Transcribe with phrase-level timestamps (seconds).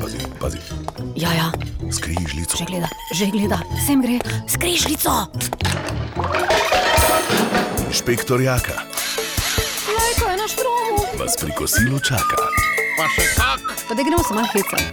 [0.00, 0.58] Pazi, pazi,
[1.14, 1.48] Ja, ja,
[1.92, 2.56] skrižljico.
[2.58, 4.18] že gleda, že gleda, sem gre,
[4.48, 5.10] skrižljico.
[7.86, 8.72] Inšpektor Jaka
[9.88, 10.98] Lajko je na štromu.
[11.18, 12.36] vas pri kosilu čaka.
[12.98, 13.60] Pa še kak.
[13.88, 14.90] Pa da gremo se malo hecati.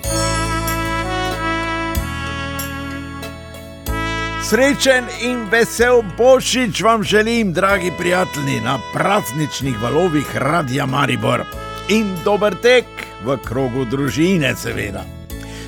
[4.43, 11.43] Srečen in vesel božič vam želim, dragi prijatelji, na prazničnih valovih Radia Maribor.
[11.89, 12.85] In dober tek
[13.25, 15.05] v krogu družine, seveda.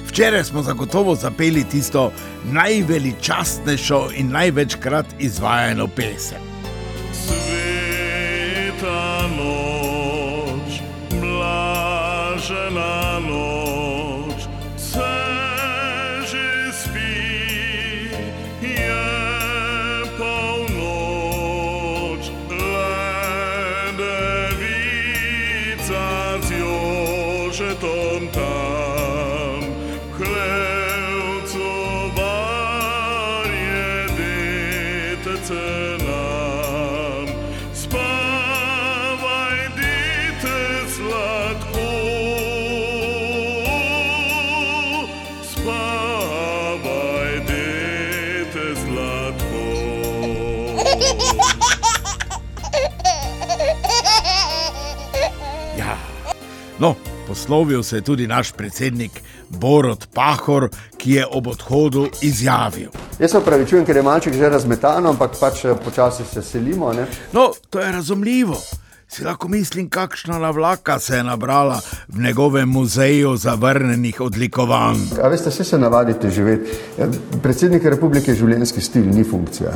[0.07, 2.11] Včeraj smo zagotovo zapeli tisto
[2.51, 6.41] najveličastnejšo in največkrat izvajano pesem.
[7.11, 10.79] Sveta noč,
[11.21, 12.84] blažena
[27.55, 29.63] početom tam.
[30.11, 30.59] Hlevcovar
[33.47, 35.63] je ditece
[36.03, 37.25] nam
[37.73, 40.59] Spavaj dite
[40.91, 41.91] slatko
[45.47, 49.63] Spavaj dite slatku
[56.79, 56.95] No,
[57.35, 59.11] poslovil se je tudi naš predsednik
[59.49, 62.89] Borod Pahor, ki je ob odhodu izjavil.
[63.19, 66.93] Jaz se upravičujem, ker je malček že razmetan, ampak pač eh, počasi se selimo.
[66.93, 67.07] Ne?
[67.33, 68.55] No, to je razumljivo.
[69.07, 74.97] Si lahko mislim, kakšna navlaka se je nabrala v njegovem muzeju zavrnenih odlikovanj.
[75.23, 76.71] A veste, vse se navadite živeti.
[76.99, 77.07] Ja,
[77.43, 79.75] Predsednik republike je življenjski stil, ni funkcija.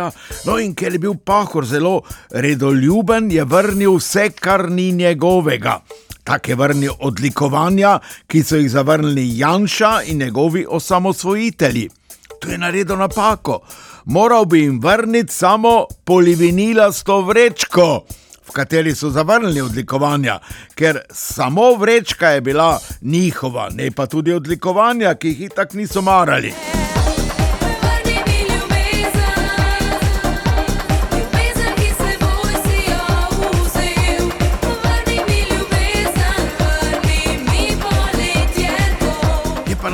[0.00, 0.10] Ja.
[0.46, 5.80] No, in ker je bil Pahor zelo redoljuben, je vrnil vse, kar ni njegovega.
[6.24, 11.88] Tak je vrnil odlikovanja, ki so jih zavrnili Janša in njegovi osamosvojitelji.
[12.40, 13.60] Tu je naredil napako.
[14.04, 18.04] Moral bi jim vrniti samo polivinilasto vrečko,
[18.48, 20.38] v kateri so zavrnili odlikovanja,
[20.74, 26.79] ker samo vrečka je bila njihova, ne pa tudi odlikovanja, ki jih itak niso marali.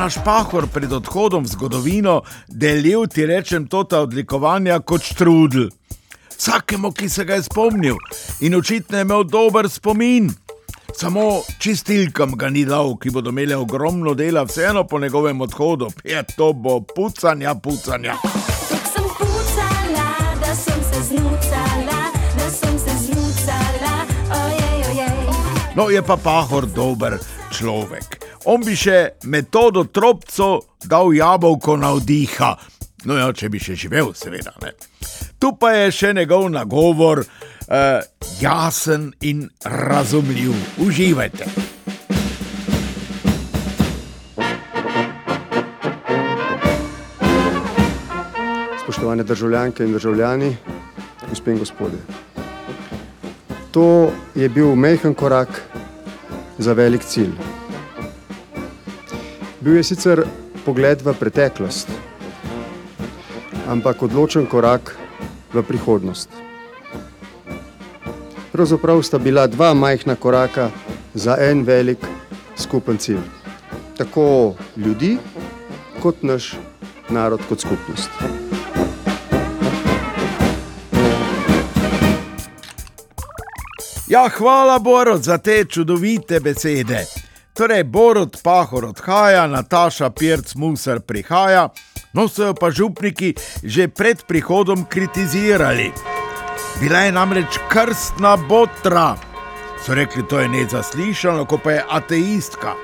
[0.06, 5.66] Naš pahor pred odhodom v zgodovino delil, ti rečem, to ta odlikovanja kot štrudel.
[6.30, 7.96] Vsakemu, ki se ga je spomnil
[8.46, 10.30] in očitno je imel dober spomin.
[10.94, 15.90] Samo čistilkam ga ni dal, ki bodo imeli ogromno dela, vseeno po njegovem odhodu.
[16.04, 18.14] Je to bo pucanja, pucanja.
[18.70, 20.06] Tek sem pucala,
[20.38, 21.98] da sem se znucala,
[22.38, 25.34] da sem se znucala, ojej, ojej.
[25.74, 27.18] No, je pa pahor dober
[27.50, 28.25] človek.
[28.46, 32.52] On bi še metodo tropco dal jabolko na vdiha.
[33.06, 34.52] No, ja, če bi še živel, seveda.
[34.62, 34.70] Ne.
[35.42, 38.06] Tu pa je še njegov nagovor, uh,
[38.38, 40.54] jasen in razumljiv.
[40.86, 41.48] Uživajte.
[48.84, 50.52] Spoštovane državljanke in državljani,
[51.26, 51.98] gospe in gospodje.
[53.74, 55.50] To je bil mehen korak
[56.58, 57.45] za velik cilj.
[59.66, 60.21] Bil je sicer
[60.62, 61.91] pogled v preteklost,
[63.66, 64.94] ampak odločen korak
[65.50, 66.31] v prihodnost.
[68.54, 70.71] Pravzaprav sta bila dva majhna koraka
[71.19, 71.99] za en velik
[72.54, 73.27] skupen cilj.
[73.99, 75.19] Tako ljudi,
[75.98, 76.54] kot naš
[77.10, 78.10] narod, kot skupnost.
[84.06, 87.16] Ja, hvala Borod za te čudovite besede.
[87.56, 91.68] Torej, Borod Pahor odhaja, Nataša Pirc Musar prihaja,
[92.12, 93.32] no so jo pa župniki
[93.64, 95.88] že pred prihodom kritizirali.
[96.80, 99.16] Bila je namreč krstna botra.
[99.80, 102.74] So rekli, to je nezaslišano, ko pa je ateistka.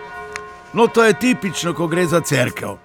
[0.73, 2.79] No, to je tipično, ko gre za crkvo.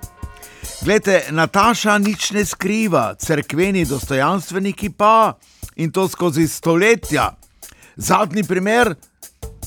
[0.84, 5.38] Glede, Nataša nič ne skriva, crkveni dostojanstveniki pa
[5.76, 7.32] in to skozi stoletja.
[7.96, 8.96] Zadnji primer,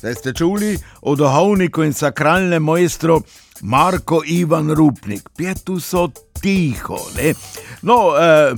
[0.00, 3.20] zdaj ste čuli o duhovniku in sakralnem mojstru
[3.60, 5.28] Marko Ivan Rupnik.
[5.36, 6.08] Pietu so
[6.40, 6.98] tiho.
[7.16, 7.34] Ne?
[7.82, 8.56] No, eh,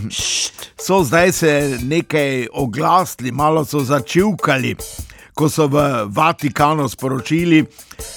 [0.78, 4.76] so zdaj se nekaj oglasili, malo so začivkali.
[5.34, 7.64] Ko so v Vatikanu sporočili,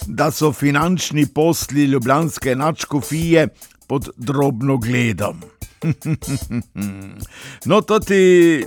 [0.08, 3.48] da so finančni posli ljubljanske načkofije
[3.88, 5.42] pod drobno gledom.
[7.70, 8.66] no, to ti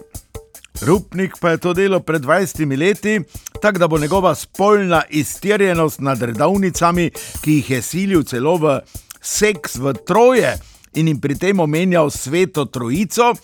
[0.82, 3.20] Rupnik pa je to delo pred 20 leti,
[3.62, 7.10] tako da bo njegova spolna iztirjenost nad redovnicami,
[7.40, 8.78] ki jih je silil celo v
[9.20, 10.54] seks v troje
[10.94, 13.34] in jim pri tem omenjal sveto trojico,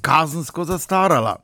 [0.00, 1.36] kazensko zastarala.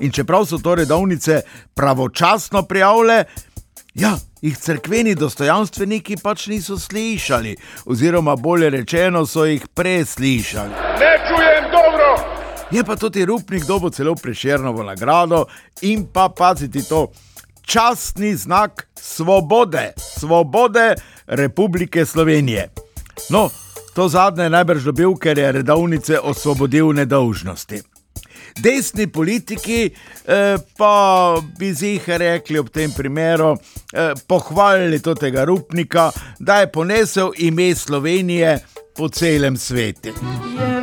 [0.00, 1.40] In čeprav so to redovnice
[1.74, 3.24] pravočasno prijavile,
[3.94, 10.70] ja, jih crkveni dostojanstveniki pač niso slišali, oziroma bolje rečeno, so jih preslišali.
[11.00, 11.49] Ne dobro!
[12.70, 15.44] Je pa tudi Rupnik dobo celo preširnovo nagrado
[15.82, 17.10] in pa paziti to.
[17.62, 20.94] Častni znak svobode, svobode
[21.26, 22.70] Republike Slovenije.
[23.30, 23.50] No,
[23.94, 27.82] to zadnje je najbrž dobil, ker je redovnice osvobodil nedolžnosti.
[28.62, 33.56] Desni politiki eh, pa bi zih rekli ob tem primeru,
[33.92, 38.58] eh, pohvalili tega Rupnika, da je ponesel ime Slovenije
[38.96, 40.08] po celem svetu.
[40.08, 40.79] je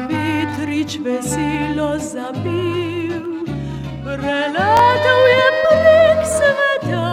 [0.88, 3.44] vetrič veselo zapil,
[4.04, 7.12] preletel je prek sveta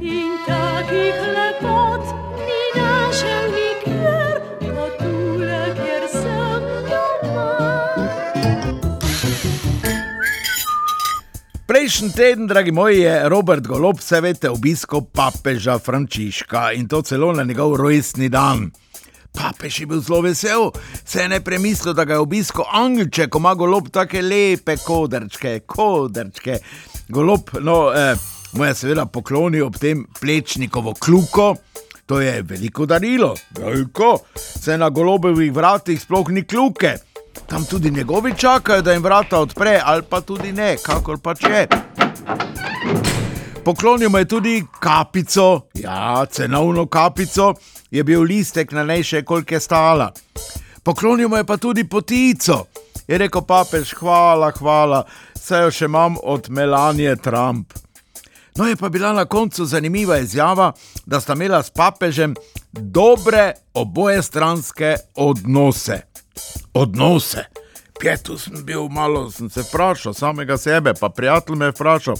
[0.00, 2.02] in takih lepot
[2.42, 7.50] ni našel nikjer, kot tule, kjer sem doma.
[11.66, 17.32] Prejšnji teden, dragi moji, je Robert Golob, vse veste, obiskal papeža Frančiška in to celo
[17.32, 18.70] na njegov rojstni dan.
[19.36, 20.70] Papež je bil zelo vesel,
[21.04, 25.60] se je ne premislil, da ga je obiskal angelček, ko ima golob tako lepe kodrčke,
[25.66, 26.58] kodrčke.
[27.08, 28.16] Golob, no, eh,
[28.52, 31.54] mu je seveda poklonil ob tem plečnikovo kljuko.
[32.06, 36.94] To je veliko darilo, veliko, se na golobovih vratih sploh ni kljuke.
[37.46, 41.66] Tam tudi njegovi čakajo, da jim vrata odpre, ali pa tudi ne, kakor pač je.
[43.64, 47.54] Poklonil mu je tudi kapico, ja, cenovno kapico,
[47.90, 50.12] je bil listek na nej še koliko je stala.
[50.82, 52.66] Poklonil mu je pa tudi potico.
[53.08, 55.04] Je rekel papež, hvala, hvala,
[55.34, 57.74] vse jo še imam od Melanije Trump.
[58.56, 60.72] No, je pa bila na koncu zanimiva izjava,
[61.06, 62.34] da sta imela s papežem
[62.72, 66.00] dobre obojestranske odnose.
[66.74, 67.44] Odnose.
[68.00, 72.16] Pjetu sem bil malo, sem se vprašal, samega sebe, pa prijatelj me je vprašal.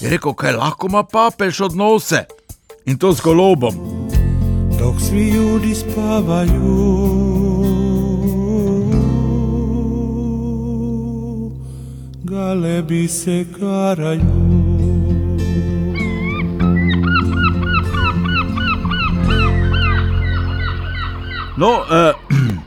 [0.00, 2.24] Je rekel, kaj lahko ima papež odnose
[2.86, 4.19] in to z golobom.
[4.90, 6.78] Dok svi ljudi spavaju
[12.22, 14.20] Galebi se karaju
[21.56, 22.12] No, eh,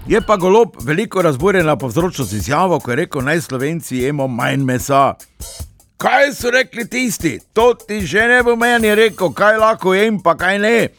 [0.07, 4.63] je pa golob veliko razburjena povzročil z izjavo, ko je rekel, naj slovenci jemo manj
[4.63, 5.13] mesa.
[5.97, 7.39] Kaj so rekli tisti?
[7.53, 10.89] To ti že ne bo meni rekel, kaj lahko jem, pa kaj ne.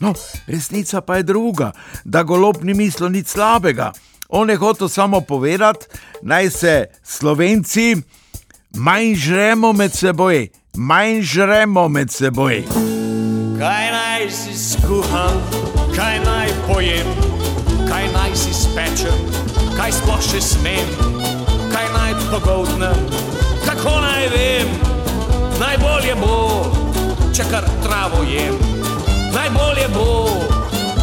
[0.00, 0.14] No,
[0.46, 1.72] resnica pa je druga,
[2.04, 3.92] da golob ni mislil nič slabega.
[4.28, 5.86] On je hotel samo povedati,
[6.22, 7.96] naj se slovenci
[8.76, 12.62] manj žremo med seboj, manj žremo med seboj.
[13.58, 15.40] Kaj naj si skuham,
[15.96, 17.08] kaj naj pojem,
[17.88, 19.18] kaj naj si spečem,
[19.76, 20.92] kaj sploh še smem,
[21.72, 23.00] kaj naj pogoltnem,
[23.66, 24.68] kako naj vem,
[25.58, 26.36] najbolje bo,
[27.32, 28.67] če kar travo jem,
[29.48, 30.28] najbolje bo,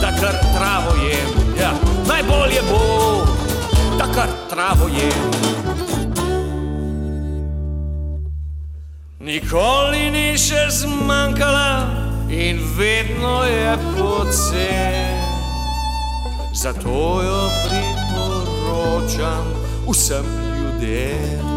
[0.01, 1.29] da kar travo jem,
[1.61, 1.71] ja,
[2.07, 3.25] najbolje bo,
[3.97, 5.31] da kar travo jem.
[9.19, 11.89] Nikoli ni še zmanjkala
[12.29, 15.21] in vedno je pocen.
[16.53, 19.45] Zato jo priporočam
[19.89, 20.25] vsem
[20.57, 21.54] ljudem.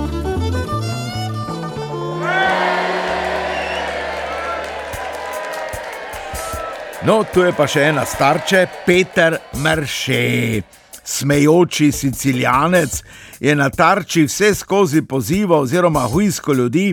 [7.09, 10.61] No, tu je pa še ena starče, Peter Merše.
[11.09, 12.99] Smejoči sicilijanec
[13.41, 16.91] je na tarči vse skozi pozival, oziroma hujsko ljudi,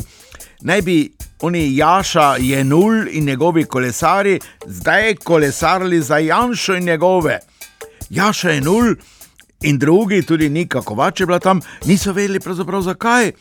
[0.64, 0.96] naj bi
[1.44, 7.40] oni Jaša Jenul in njegovi kolesari zdaj kolesarili za Janšo in njegove.
[8.10, 8.96] Jaša Jenul
[9.68, 13.34] in drugi, tudi Nika Kovač je bila tam, niso vedeli pravzaprav zakaj.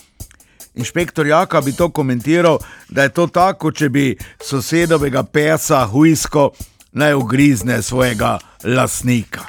[0.75, 6.51] Inšpektor Jaka bi to komentiral, da je to tako, če bi sosedovega pesa hujsko
[6.93, 9.41] naj ugrizne svojega lasnika.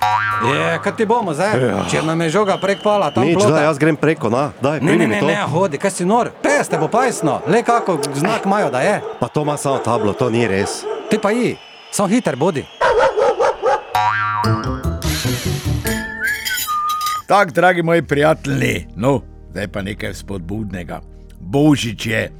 [0.53, 1.65] Je, kaj ti bomo zdaj?
[1.65, 1.85] Ja.
[1.89, 4.95] Če nam je žoga prek pala, tam Nič, da jaz grem preko, na, daj, Ne,
[4.97, 5.27] ne, ne, to.
[5.27, 9.01] ne, hodi, kaj si nor, pes te bo pajsno, le kako znak imajo, da je.
[9.19, 10.83] Pa to ima samo tablo, to ni res.
[11.09, 11.55] Ti pa ji,
[11.91, 12.65] samo hiter bodi.
[17.27, 21.14] Tako, dragi moji prijatelji, no, zdaj pa nekaj spodbudnega.
[21.45, 22.31] Božič je,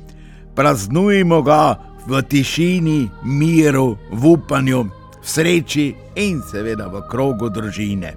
[0.55, 4.83] praznujmo ga v tišini, miru, v upanju,
[5.21, 8.13] v sreči in seveda v krogu družine.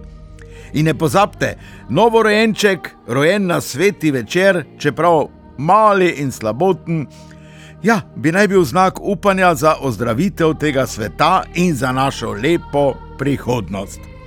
[0.73, 1.57] In ne pozabite,
[1.89, 5.29] novorojenček, rojen na sveti večer, čeprav
[5.59, 7.07] mali in slaboten,
[7.83, 14.18] ja, bi naj bil znak upanja za ozdravitev tega sveta in za našo lepo prihodnost.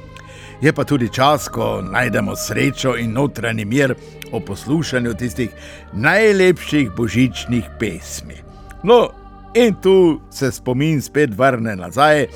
[0.62, 3.96] Je pa tudi čas, ko najdemo srečo in notranji mir
[4.32, 5.50] o poslušanju tistih
[5.94, 8.36] najlepših božičnih pesmi.
[8.84, 9.10] No,
[9.54, 12.28] in tu se spomin spet vrne nazaj,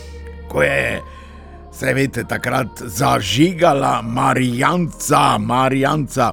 [0.49, 1.01] ko je,
[1.73, 6.31] se veste, takrat zažigala Marijanca, Marijanca.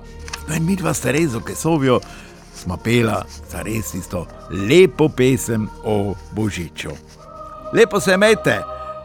[0.49, 2.01] No, in mi dva ste res, ki so jo,
[2.55, 3.21] smo pela
[3.51, 6.97] za res isto lepo pesem o božiču.
[7.73, 8.63] Lepo se imejte,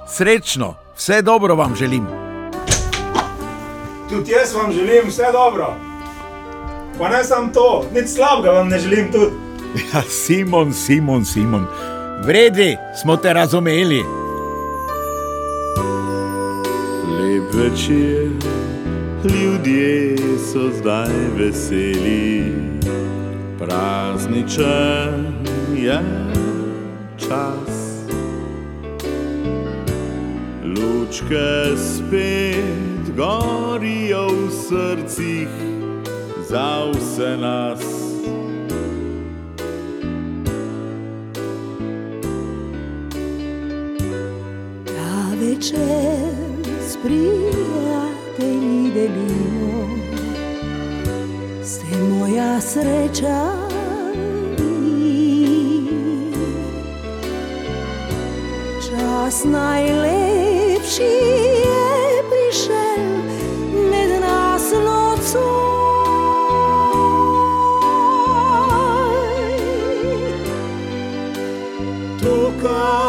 [0.07, 2.26] srečno, vse dobro vam želim.
[4.09, 5.75] Tudi jaz vam želim vse dobro.
[6.99, 9.31] Pa ne samo to, nič slabega vam ne želim tudi.
[9.93, 11.65] Ja, Simon, Simon, Simon,
[12.25, 14.03] vredi smo te razumeli.
[17.19, 18.29] Lep večer,
[19.23, 20.17] ljudje
[20.53, 22.53] so zdaj veseli,
[23.59, 25.25] prazničen
[25.75, 25.99] je
[27.17, 27.77] čas.
[30.63, 35.49] Lučke spet gorijo v srcih
[36.49, 37.81] za vse nas.
[45.41, 46.29] Večer
[46.87, 49.87] s prijatelji delimo,
[51.63, 53.51] ste moja sreča.
[58.89, 61.26] Čas najlepši
[72.27, 73.06] tocar.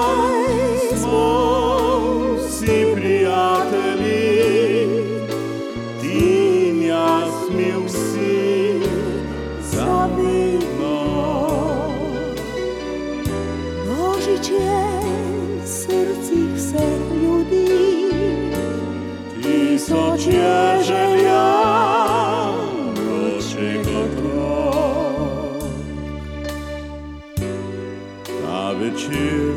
[28.80, 29.54] Večer,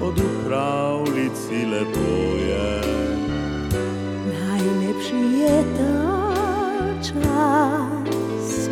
[0.00, 2.82] kot v pravljici lepo je,
[4.32, 5.96] najlepši je ta
[7.02, 8.68] čas.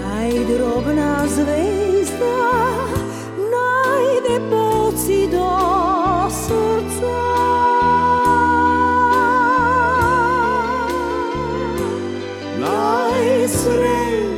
[0.00, 2.40] Najdrobna zvezda
[3.36, 5.50] najde pot si do
[6.30, 7.22] srca.
[12.60, 14.31] najsrečen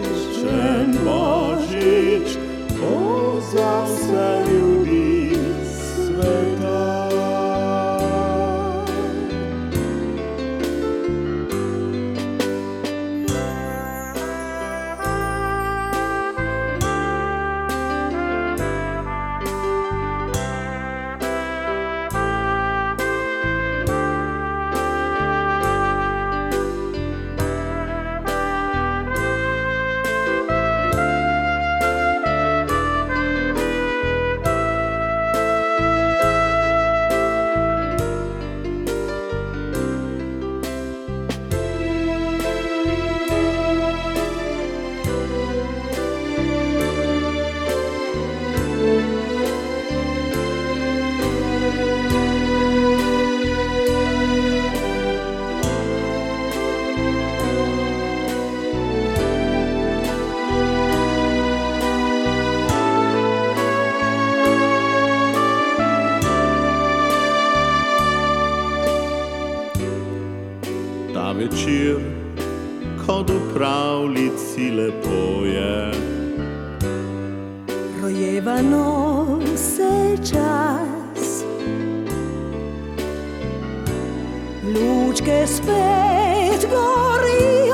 [84.73, 87.74] luce che spet goria